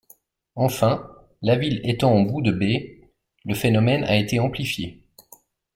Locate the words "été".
4.15-4.39